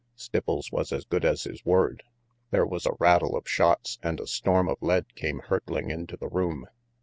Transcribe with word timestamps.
Stipples 0.17 0.71
was 0.71 0.91
as 0.91 1.05
good 1.05 1.23
as 1.23 1.43
his 1.43 1.63
word. 1.63 2.01
There 2.49 2.65
was 2.65 2.87
a 2.87 2.95
rattle 2.99 3.37
of 3.37 3.47
shots 3.47 3.99
and 4.01 4.19
a 4.19 4.25
storm 4.25 4.67
of 4.67 4.81
lead 4.81 5.05
came 5.13 5.41
hurtling 5.45 5.91
into 5.91 6.17
the 6.17 6.27
room. 6.27 6.65